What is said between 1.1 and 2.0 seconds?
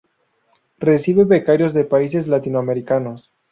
becarios de